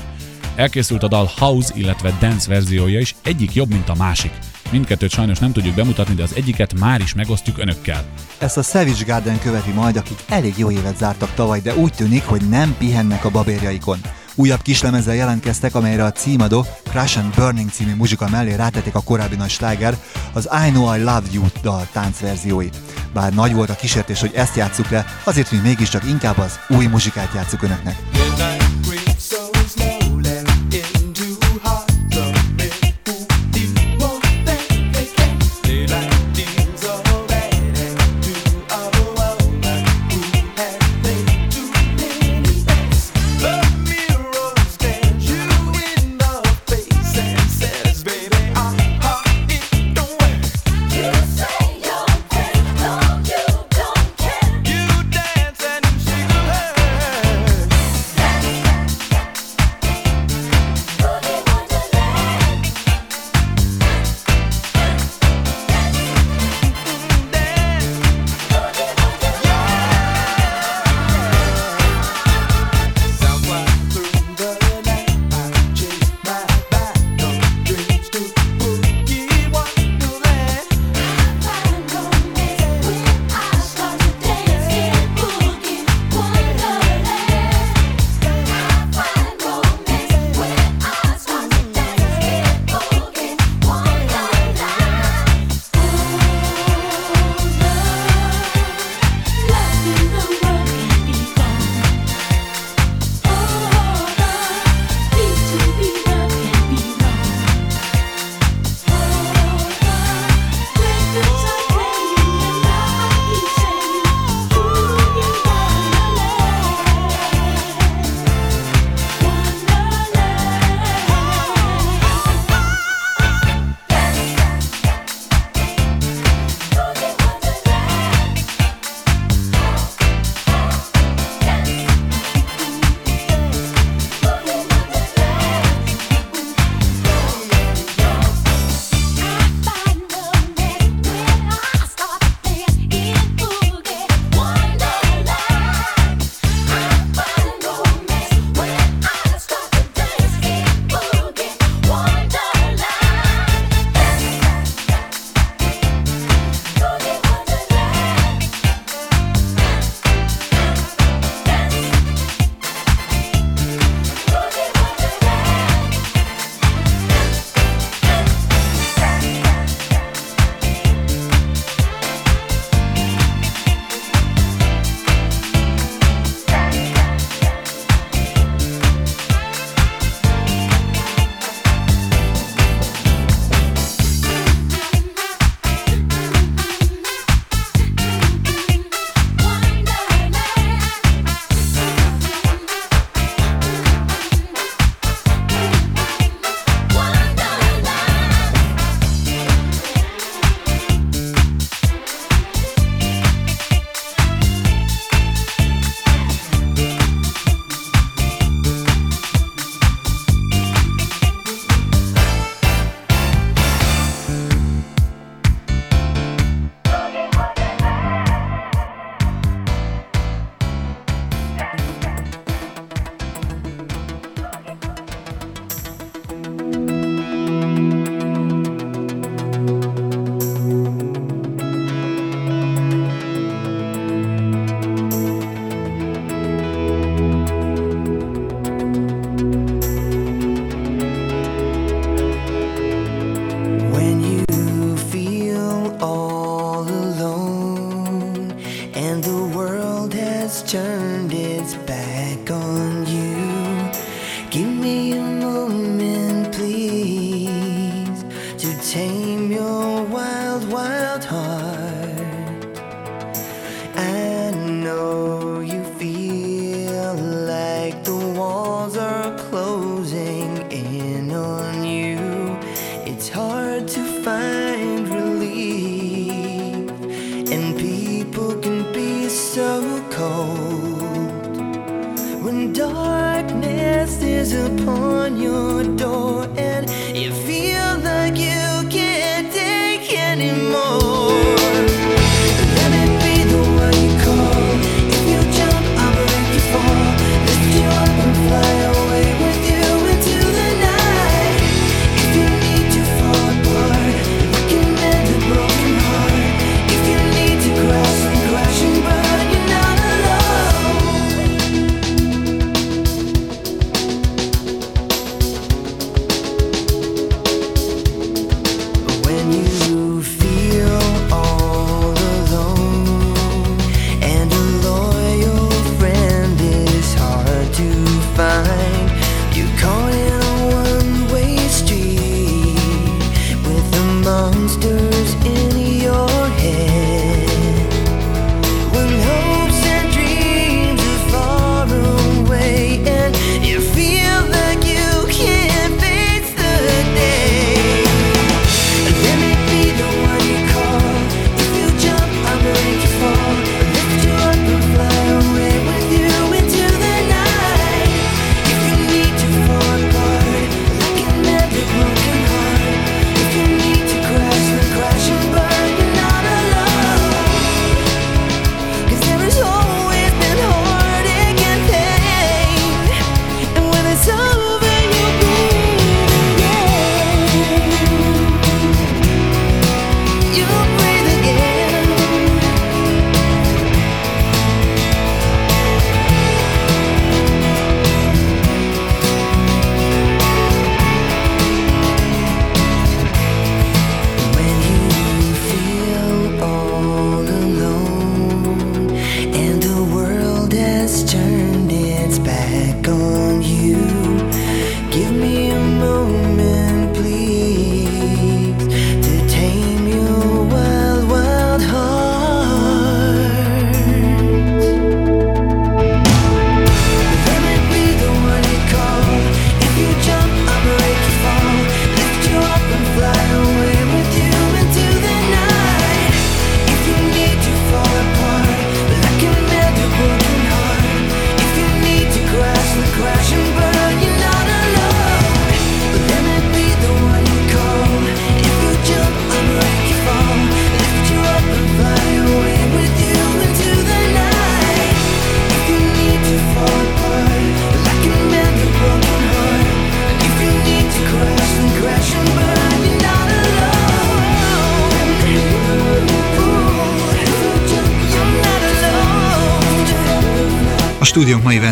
Elkészült 0.56 1.02
a 1.02 1.08
dal 1.08 1.30
House, 1.36 1.72
illetve 1.74 2.16
Dance 2.20 2.48
verziója 2.48 2.98
is, 2.98 3.14
egyik 3.22 3.54
jobb, 3.54 3.68
mint 3.68 3.88
a 3.88 3.94
másik. 3.94 4.32
Mindkettőt 4.70 5.10
sajnos 5.10 5.38
nem 5.38 5.52
tudjuk 5.52 5.74
bemutatni, 5.74 6.14
de 6.14 6.22
az 6.22 6.34
egyiket 6.36 6.78
már 6.78 7.00
is 7.00 7.14
megosztjuk 7.14 7.58
önökkel. 7.58 8.04
Ezt 8.38 8.56
a 8.56 8.62
Savage 8.62 9.04
Garden 9.06 9.38
követi 9.38 9.70
majd, 9.70 9.96
akik 9.96 10.18
elég 10.28 10.54
jó 10.56 10.70
évet 10.70 10.96
zártak 10.96 11.34
tavaly, 11.34 11.60
de 11.60 11.76
úgy 11.76 11.92
tűnik, 11.92 12.24
hogy 12.24 12.48
nem 12.48 12.74
pihennek 12.78 13.24
a 13.24 13.30
babérjaikon. 13.30 13.98
Újabb 14.38 14.62
kislemezzel 14.62 15.14
jelentkeztek, 15.14 15.74
amelyre 15.74 16.04
a 16.04 16.12
címadó 16.12 16.66
Crash 16.90 17.18
and 17.18 17.34
Burning 17.34 17.70
című 17.70 17.94
muzsika 17.94 18.28
mellé 18.30 18.54
rátették 18.54 18.94
a 18.94 19.02
korábbi 19.02 19.36
nagy 19.36 19.50
sláger, 19.50 19.98
az 20.32 20.48
I 20.66 20.70
Know 20.70 20.94
I 20.94 20.98
Love 20.98 21.22
You 21.30 21.44
dal 21.62 21.88
táncverzióit. 21.92 22.76
Bár 23.14 23.32
nagy 23.32 23.54
volt 23.54 23.70
a 23.70 23.74
kísértés, 23.74 24.20
hogy 24.20 24.32
ezt 24.34 24.56
játsszuk 24.56 24.90
le, 24.90 25.04
azért 25.24 25.50
mi 25.50 25.58
mégiscsak 25.58 26.04
inkább 26.04 26.38
az 26.38 26.58
új 26.68 26.86
muzsikát 26.86 27.34
játsszuk 27.34 27.62
önöknek. 27.62 27.96
Daylight 28.12 28.55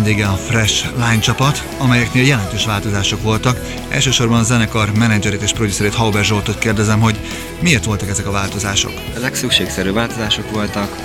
vendége 0.04 0.28
a 0.28 0.36
Fresh 0.36 0.86
Line 0.94 1.18
csapat, 1.18 1.68
amelyeknél 1.78 2.26
jelentős 2.26 2.64
változások 2.64 3.22
voltak. 3.22 3.60
Elsősorban 3.88 4.38
a 4.38 4.42
zenekar 4.42 4.92
menedzserét 4.98 5.42
és 5.42 5.52
producerét 5.52 5.94
Hauber 5.94 6.24
Zsoltot 6.24 6.58
kérdezem, 6.58 7.00
hogy 7.00 7.18
miért 7.60 7.84
voltak 7.84 8.08
ezek 8.08 8.26
a 8.26 8.30
változások? 8.30 8.92
Ezek 9.16 9.34
szükségszerű 9.34 9.92
változások 9.92 10.50
voltak, 10.50 10.96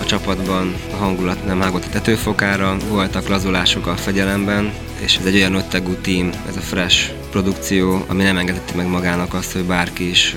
a 0.00 0.04
csapatban 0.04 0.74
a 0.92 0.96
hangulat 0.96 1.46
nem 1.46 1.60
hágott 1.60 1.84
a 1.84 1.88
tetőfokára, 1.88 2.76
voltak 2.88 3.28
lazulások 3.28 3.86
a 3.86 3.96
fegyelemben, 3.96 4.72
és 4.98 5.16
ez 5.16 5.24
egy 5.24 5.34
olyan 5.34 5.54
öttegú 5.54 5.94
tím, 5.94 6.30
ez 6.48 6.56
a 6.56 6.60
fresh 6.60 7.10
produkció, 7.30 8.04
ami 8.06 8.22
nem 8.22 8.38
engedheti 8.38 8.76
meg 8.76 8.86
magának 8.86 9.34
azt, 9.34 9.52
hogy 9.52 9.64
bárki 9.64 10.08
is 10.08 10.36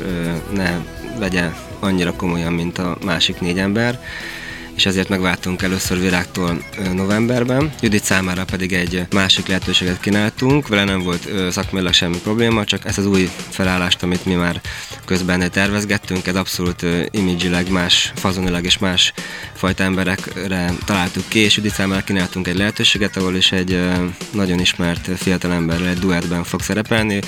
ne 0.53 0.71
vegye 1.19 1.49
annyira 1.79 2.13
komolyan, 2.13 2.53
mint 2.53 2.77
a 2.77 2.97
másik 3.05 3.39
négy 3.39 3.59
ember 3.59 3.99
és 4.81 4.87
ezért 4.87 5.09
megváltunk 5.09 5.61
először 5.61 5.99
Virágtól 5.99 6.63
novemberben. 6.93 7.73
Judit 7.81 8.03
számára 8.03 8.45
pedig 8.45 8.73
egy 8.73 9.05
másik 9.13 9.47
lehetőséget 9.47 9.99
kínáltunk, 9.99 10.67
vele 10.67 10.83
nem 10.83 11.03
volt 11.03 11.29
szakmailag 11.51 11.93
semmi 11.93 12.17
probléma, 12.17 12.63
csak 12.63 12.85
ezt 12.85 12.97
az 12.97 13.05
új 13.05 13.29
felállást, 13.49 14.03
amit 14.03 14.25
mi 14.25 14.33
már 14.33 14.61
közben 15.05 15.51
tervezgettünk, 15.51 16.27
ez 16.27 16.35
abszolút 16.35 16.85
imidzsileg 17.11 17.71
más, 17.71 18.11
fazonilag 18.15 18.65
és 18.65 18.77
más 18.77 19.13
fajta 19.53 19.83
emberekre 19.83 20.73
találtuk 20.85 21.23
ki, 21.27 21.39
és 21.39 21.55
Judit 21.55 21.73
számára 21.73 22.03
kínáltunk 22.03 22.47
egy 22.47 22.57
lehetőséget, 22.57 23.17
ahol 23.17 23.35
is 23.35 23.51
egy 23.51 23.79
nagyon 24.31 24.59
ismert 24.59 25.09
fiatal 25.17 25.51
emberrel 25.51 25.87
egy 25.87 25.99
duettben 25.99 26.43
fog 26.43 26.61
szerepelni, 26.61 27.19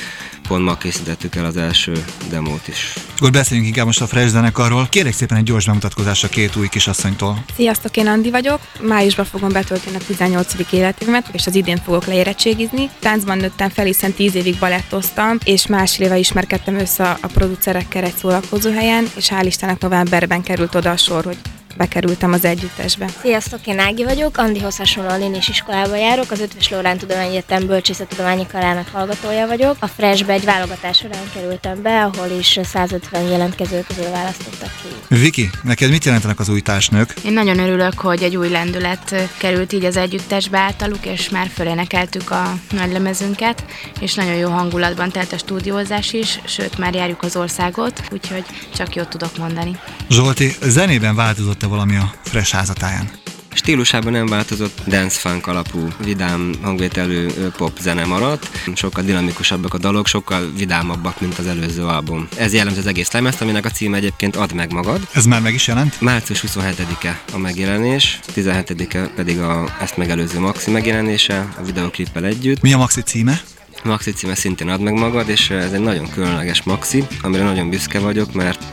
pont 0.47 0.63
ma 0.63 0.77
készítettük 0.77 1.35
el 1.35 1.45
az 1.45 1.57
első 1.57 2.05
demót 2.29 2.67
is. 2.67 2.93
Akkor 3.17 3.31
beszéljünk 3.31 3.67
inkább 3.69 3.85
most 3.85 4.01
a 4.01 4.07
Fresh 4.07 4.29
zenekarról. 4.29 4.87
Kérek 4.89 5.13
szépen 5.13 5.37
egy 5.37 5.43
gyors 5.43 5.65
bemutatkozásra 5.65 6.27
két 6.27 6.55
új 6.55 6.69
kisasszonytól. 6.69 7.42
Sziasztok, 7.55 7.97
én 7.97 8.07
Andi 8.07 8.29
vagyok. 8.29 8.59
Májusban 8.81 9.25
fogom 9.25 9.51
betölteni 9.51 9.95
a 9.95 10.05
18. 10.07 10.71
életévemet, 10.71 11.29
és 11.31 11.47
az 11.47 11.55
idén 11.55 11.77
fogok 11.77 12.05
leérettségizni. 12.05 12.89
Táncban 12.99 13.37
nőttem 13.37 13.69
fel, 13.69 13.85
hiszen 13.85 14.13
10 14.13 14.35
évig 14.35 14.59
balettoztam, 14.59 15.37
és 15.43 15.67
másfél 15.67 16.05
éve 16.05 16.17
ismerkedtem 16.17 16.75
össze 16.75 17.17
a 17.21 17.27
producerekkel 17.33 18.03
egy 18.03 18.15
szórakozóhelyen, 18.15 19.07
és 19.15 19.29
hál' 19.29 19.45
Istennek 19.45 19.81
novemberben 19.81 20.43
került 20.43 20.75
oda 20.75 20.91
a 20.91 20.97
sor, 20.97 21.23
hogy 21.23 21.37
bekerültem 21.77 22.33
az 22.33 22.45
együttesbe. 22.45 23.09
Sziasztok, 23.21 23.67
én 23.67 23.79
Ági 23.79 24.03
vagyok, 24.03 24.37
Andihoz 24.37 24.77
hasonlóan 24.77 25.21
én 25.21 25.35
is 25.35 25.47
iskolába 25.47 25.95
járok, 25.95 26.31
az 26.31 26.39
Ötvös 26.39 26.69
Lórán 26.69 26.97
Tudományi 26.97 27.29
Egyetem 27.29 27.67
Bölcsészettudományi 27.67 28.47
Karának 28.51 28.87
hallgatója 28.87 29.47
vagyok. 29.47 29.75
A 29.79 29.87
Freshbe 29.87 30.33
egy 30.33 30.45
válogatás 30.45 30.97
során 30.97 31.31
kerültem 31.33 31.81
be, 31.81 32.03
ahol 32.03 32.37
is 32.39 32.59
150 32.63 33.23
jelentkező 33.23 33.83
közül 33.87 34.11
választottak 34.11 34.71
ki. 34.81 35.15
Viki, 35.15 35.49
neked 35.63 35.89
mit 35.89 36.05
jelentenek 36.05 36.39
az 36.39 36.49
új 36.49 36.61
társnők? 36.61 37.13
Én 37.25 37.33
nagyon 37.33 37.59
örülök, 37.59 37.99
hogy 37.99 38.23
egy 38.23 38.35
új 38.35 38.49
lendület 38.49 39.15
került 39.37 39.73
így 39.73 39.85
az 39.85 39.97
együttesbe 39.97 40.59
általuk, 40.59 41.05
és 41.05 41.29
már 41.29 41.47
fölénekeltük 41.53 42.31
a 42.31 42.53
nagy 42.71 42.91
lemezünket, 42.91 43.65
és 43.99 44.13
nagyon 44.13 44.35
jó 44.35 44.49
hangulatban 44.49 45.11
telt 45.11 45.33
a 45.33 45.37
stúdiózás 45.37 46.13
is, 46.13 46.39
sőt 46.45 46.77
már 46.77 46.93
járjuk 46.93 47.23
az 47.23 47.35
országot, 47.35 48.01
úgyhogy 48.11 48.43
csak 48.75 48.95
jót 48.95 49.09
tudok 49.09 49.37
mondani. 49.37 49.79
Zsolti, 50.09 50.55
zenében 50.61 51.15
változott-e 51.63 51.67
valami 51.67 51.95
a 51.95 52.13
Fresh 52.23 52.53
házatáján? 52.53 53.09
Stílusában 53.53 54.11
nem 54.11 54.25
változott, 54.25 54.81
dance 54.87 55.19
funk 55.19 55.47
alapú, 55.47 55.87
vidám 56.03 56.53
hangvételű 56.61 57.27
pop 57.57 57.77
zene 57.79 58.05
maradt. 58.05 58.49
Sokkal 58.75 59.03
dinamikusabbak 59.03 59.73
a 59.73 59.77
dalok, 59.77 60.07
sokkal 60.07 60.51
vidámabbak, 60.57 61.21
mint 61.21 61.37
az 61.37 61.47
előző 61.47 61.85
album. 61.85 62.27
Ez 62.37 62.53
jellemző 62.53 62.79
az 62.79 62.87
egész 62.87 63.11
lemezt, 63.11 63.41
aminek 63.41 63.65
a 63.65 63.69
címe 63.69 63.97
egyébként 63.97 64.35
Add 64.35 64.55
meg 64.55 64.71
magad. 64.71 65.07
Ez 65.13 65.25
már 65.25 65.41
meg 65.41 65.53
is 65.53 65.67
jelent? 65.67 66.01
Március 66.01 66.43
27-e 66.47 67.21
a 67.33 67.37
megjelenés, 67.37 68.19
17-e 68.35 69.07
pedig 69.15 69.39
a 69.39 69.75
ezt 69.81 69.97
megelőző 69.97 70.39
maxi 70.39 70.71
megjelenése, 70.71 71.53
a 71.59 71.63
videoklippel 71.63 72.25
együtt. 72.25 72.61
Mi 72.61 72.73
a 72.73 72.77
maxi 72.77 73.01
címe? 73.01 73.41
Maxi 73.83 74.11
címe 74.11 74.35
szintén 74.35 74.69
Add 74.69 74.81
meg 74.81 74.93
magad, 74.93 75.29
és 75.29 75.49
ez 75.49 75.71
egy 75.71 75.79
nagyon 75.79 76.09
különleges 76.09 76.63
maxi, 76.63 77.03
amire 77.21 77.43
nagyon 77.43 77.69
büszke 77.69 77.99
vagyok, 77.99 78.33
mert 78.33 78.63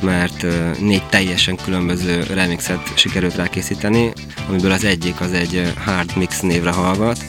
mert 0.00 0.42
ö, 0.42 0.70
négy 0.80 1.06
teljesen 1.08 1.56
különböző 1.64 2.22
remixet 2.22 2.98
sikerült 2.98 3.36
rákészíteni, 3.36 4.12
amiből 4.48 4.72
az 4.72 4.84
egyik 4.84 5.20
az 5.20 5.32
egy 5.32 5.56
ö, 5.56 5.68
hard 5.84 6.16
mix 6.16 6.40
névre 6.40 6.70
hallgat, 6.70 7.24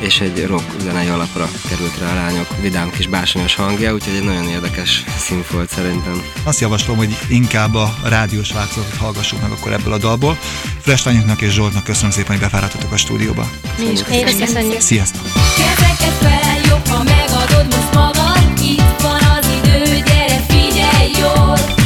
és 0.00 0.20
egy 0.20 0.46
rock 0.46 0.80
zenei 0.80 1.08
alapra 1.08 1.48
került 1.68 1.98
rá 1.98 2.10
a 2.10 2.14
lányok 2.14 2.60
vidám 2.60 2.90
kis 2.90 3.06
bársonyos 3.06 3.54
hangja, 3.54 3.92
úgyhogy 3.92 4.14
egy 4.14 4.24
nagyon 4.24 4.48
érdekes 4.48 5.04
színfolt 5.18 5.70
szerintem. 5.70 6.22
Azt 6.44 6.60
javaslom, 6.60 6.96
hogy 6.96 7.16
inkább 7.28 7.74
a 7.74 7.94
rádiós 8.04 8.52
változatot 8.52 8.96
hallgassuk 8.96 9.40
meg 9.40 9.50
akkor 9.50 9.72
ebből 9.72 9.92
a 9.92 9.98
dalból. 9.98 10.38
Fresh 10.80 11.06
lányoknak 11.06 11.40
és 11.40 11.52
Zsoltnak 11.52 11.84
köszönöm 11.84 12.10
szépen, 12.10 12.30
hogy 12.30 12.40
befáradtatok 12.40 12.92
a 12.92 12.96
stúdióba. 12.96 13.50
Mi 13.78 13.84
is 13.90 14.02
köszönjük. 14.38 14.80
Sziasztok! 14.80 15.26
Fel, 15.26 16.39
jobb, 16.70 16.86
ha 16.88 17.02
megadod 17.02 17.66
most 17.74 17.94
magad. 17.94 18.60
Itt 18.62 19.02
van 19.02 19.22
az 19.36 19.46
idő, 19.58 20.02
gyere 20.06 20.40
figyelj 20.48 21.10
jól 21.20 21.79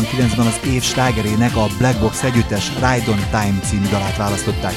1989-ben 0.00 0.46
az 0.46 0.60
év 0.66 0.82
slágerének 0.82 1.56
a 1.56 1.66
Black 1.78 2.00
Box 2.00 2.22
együttes 2.22 2.72
Ride 2.74 3.10
on 3.10 3.24
Time 3.30 3.58
című 3.62 3.88
dalát 3.88 4.16
választották. 4.16 4.74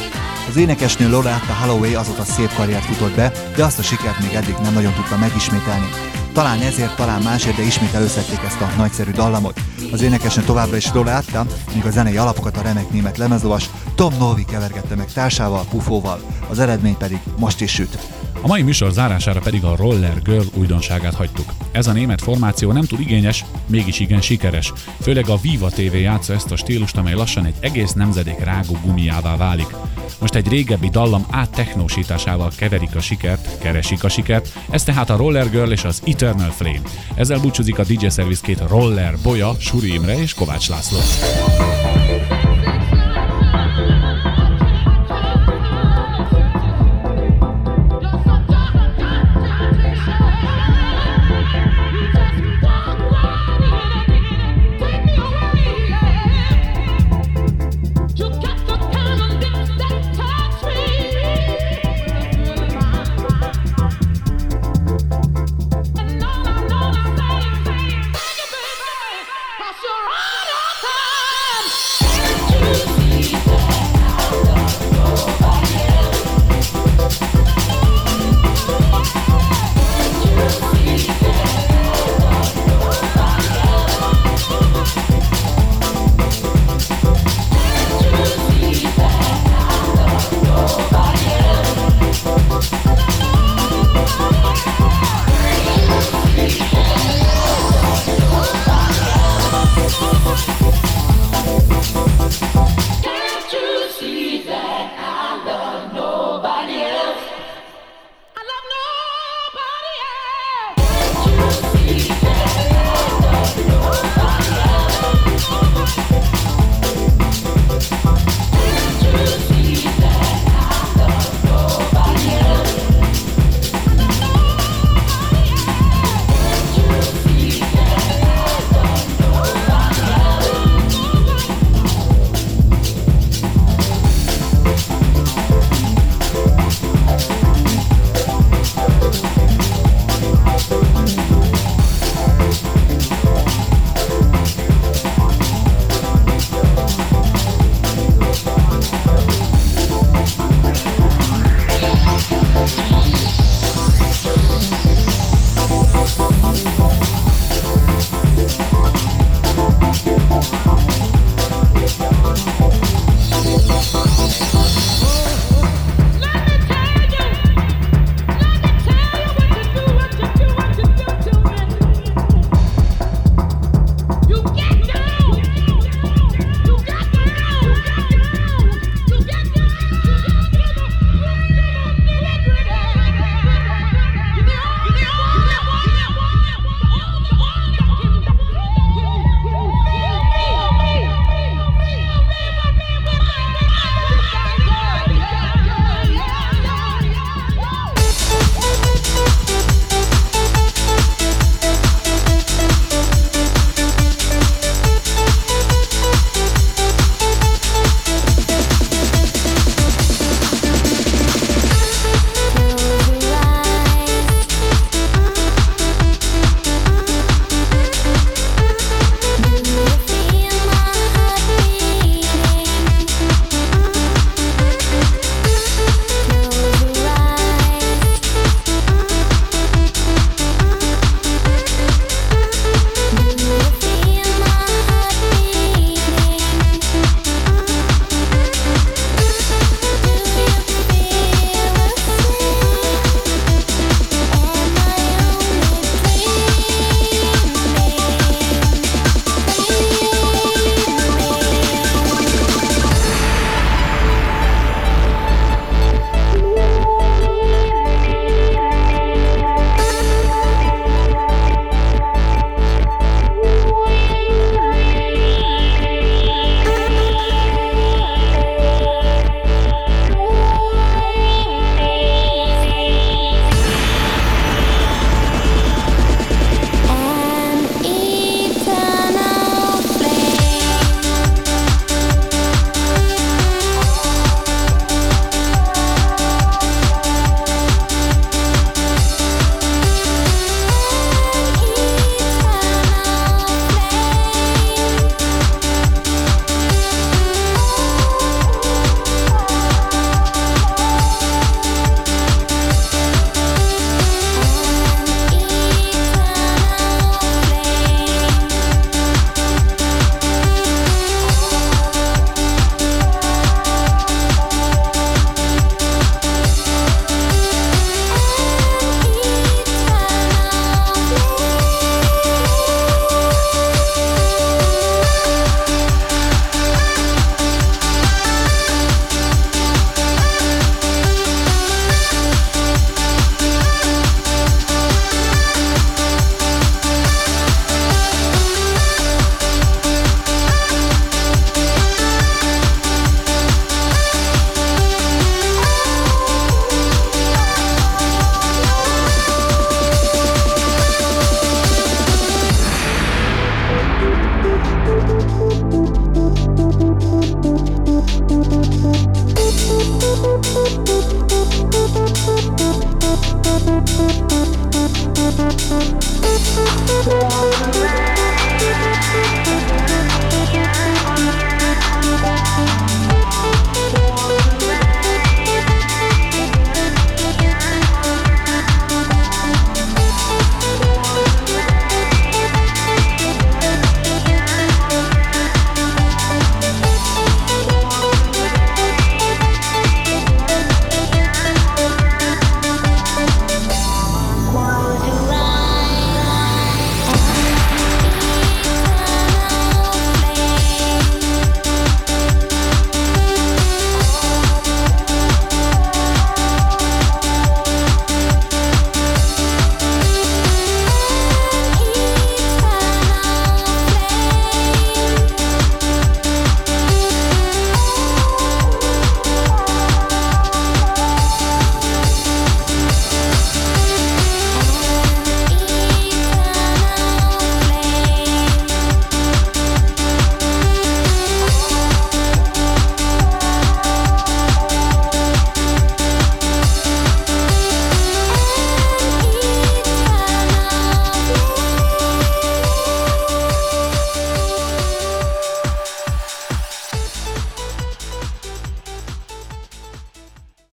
Az 0.49 0.57
énekesnő 0.57 1.09
Loretta 1.09 1.53
Holloway 1.61 1.93
azóta 1.93 2.23
szép 2.23 2.53
karriert 2.53 2.85
futott 2.85 3.15
be, 3.15 3.31
de 3.55 3.63
azt 3.63 3.79
a 3.79 3.81
sikert 3.81 4.19
még 4.19 4.33
eddig 4.33 4.55
nem 4.61 4.73
nagyon 4.73 4.93
tudta 4.93 5.17
megismételni. 5.17 5.85
Talán 6.33 6.61
ezért, 6.61 6.95
talán 6.95 7.21
másért, 7.21 7.55
de 7.55 7.63
ismét 7.63 7.93
előszedték 7.93 8.39
ezt 8.45 8.61
a 8.61 8.71
nagyszerű 8.77 9.11
dallamot. 9.11 9.59
Az 9.91 10.01
énekesnő 10.01 10.43
továbbra 10.43 10.75
is 10.75 10.93
Loretta, 10.93 11.45
míg 11.73 11.85
a 11.85 11.89
zenei 11.89 12.17
alapokat 12.17 12.57
a 12.57 12.61
remek 12.61 12.89
német 12.89 13.17
lemezlovas 13.17 13.69
Tom 13.95 14.13
Novi 14.17 14.45
kevergette 14.45 14.95
meg 14.95 15.11
társával, 15.11 15.65
Pufóval. 15.69 16.19
Az 16.49 16.59
eredmény 16.59 16.97
pedig 16.97 17.19
most 17.37 17.61
is 17.61 17.71
süt. 17.71 17.97
A 18.41 18.47
mai 18.47 18.61
műsor 18.61 18.91
zárására 18.91 19.39
pedig 19.39 19.63
a 19.63 19.75
Roller 19.75 20.21
Girl 20.21 20.47
újdonságát 20.53 21.15
hagytuk. 21.15 21.62
Ez 21.73 21.87
a 21.87 21.91
német 21.91 22.21
formáció 22.21 22.71
nem 22.71 22.83
túl 22.83 22.99
igényes, 22.99 23.45
mégis 23.67 23.99
igen 23.99 24.21
sikeres. 24.21 24.73
Főleg 25.01 25.29
a 25.29 25.37
Viva 25.37 25.69
TV 25.69 25.95
játsza 25.95 26.33
ezt 26.33 26.51
a 26.51 26.55
stílust, 26.55 26.97
amely 26.97 27.13
lassan 27.13 27.45
egy 27.45 27.55
egész 27.59 27.91
nemzedék 27.91 28.39
rágó 28.39 28.77
gumiává 28.83 29.37
válik. 29.37 29.75
Most 30.19 30.35
egy 30.35 30.47
régebbi 30.47 30.89
dallam 30.89 31.25
áttechnósításával 31.29 32.51
keverik 32.55 32.95
a 32.95 33.01
sikert, 33.01 33.57
keresik 33.59 34.03
a 34.03 34.09
sikert, 34.09 34.59
ez 34.69 34.83
tehát 34.83 35.09
a 35.09 35.15
Roller 35.15 35.49
Girl 35.49 35.71
és 35.71 35.83
az 35.83 36.01
Eternal 36.05 36.51
Flame. 36.51 36.81
Ezzel 37.15 37.39
búcsúzik 37.39 37.79
a 37.79 37.83
DJ 37.83 38.07
Service 38.07 38.41
két 38.43 38.63
roller 38.67 39.13
bolya, 39.23 39.55
Suri 39.59 39.93
Imre 39.93 40.21
és 40.21 40.33
Kovács 40.33 40.69
László. 40.69 40.99